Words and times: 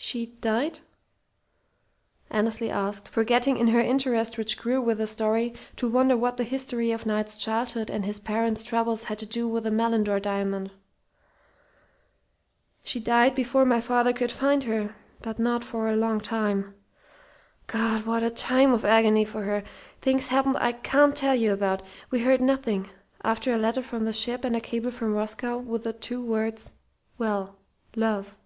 "She 0.00 0.26
died?" 0.26 0.78
Annesley 2.30 2.70
asked, 2.70 3.08
forgetting 3.08 3.56
in 3.58 3.68
her 3.68 3.80
interest, 3.80 4.38
which 4.38 4.56
grew 4.56 4.80
with 4.80 4.98
the 4.98 5.08
story, 5.08 5.54
to 5.74 5.88
wonder 5.88 6.16
what 6.16 6.36
the 6.36 6.44
history 6.44 6.92
of 6.92 7.04
Knight's 7.04 7.36
childhood 7.36 7.90
and 7.90 8.06
his 8.06 8.20
parents' 8.20 8.62
troubles 8.62 9.06
had 9.06 9.18
to 9.18 9.26
do 9.26 9.48
with 9.48 9.64
the 9.64 9.70
Malindore 9.72 10.20
diamond. 10.20 10.70
"She 12.84 13.00
died 13.00 13.34
before 13.34 13.64
my 13.66 13.80
father 13.80 14.12
could 14.12 14.30
find 14.30 14.64
her; 14.64 14.94
but 15.20 15.40
not 15.40 15.64
for 15.64 15.88
a 15.88 15.96
long 15.96 16.20
time. 16.20 16.76
God 17.66 18.06
what 18.06 18.22
a 18.22 18.30
time 18.30 18.72
of 18.72 18.84
agony 18.84 19.24
for 19.24 19.42
her! 19.42 19.64
Things 20.00 20.28
happened 20.28 20.56
I 20.58 20.72
can't 20.72 21.14
tell 21.16 21.34
you 21.34 21.52
about. 21.52 21.82
We 22.12 22.20
heard 22.20 22.40
nothing, 22.40 22.88
after 23.24 23.52
a 23.52 23.58
letter 23.58 23.82
from 23.82 24.04
the 24.04 24.12
ship 24.12 24.44
and 24.44 24.54
a 24.54 24.60
cable 24.60 24.92
from 24.92 25.12
Moscow 25.12 25.58
with 25.58 26.00
two 26.00 26.24
words 26.24 26.72
'Well. 27.18 27.58
Love.' 27.96 28.36